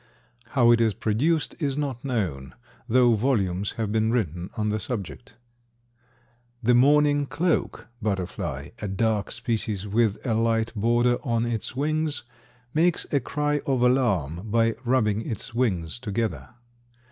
How 0.55 0.71
it 0.71 0.81
is 0.81 0.95
produced 0.95 1.53
is 1.59 1.77
not 1.77 2.03
known, 2.03 2.55
though 2.89 3.13
volumes 3.13 3.73
have 3.73 3.91
been 3.91 4.09
written 4.09 4.49
on 4.57 4.69
the 4.69 4.79
subject. 4.79 5.35
The 6.63 6.73
"mourning 6.73 7.27
cloak" 7.27 7.87
butterfly 8.01 8.69
a 8.81 8.87
dark 8.87 9.29
species 9.29 9.87
with 9.87 10.17
a 10.25 10.33
light 10.33 10.73
border 10.75 11.19
in 11.23 11.45
its 11.45 11.75
wings 11.75 12.23
makes 12.73 13.05
a 13.11 13.19
cry 13.19 13.61
of 13.67 13.83
alarm 13.83 14.49
by 14.49 14.73
rubbing 14.83 15.21
its 15.21 15.53
wings 15.53 15.99
together. 15.99 16.49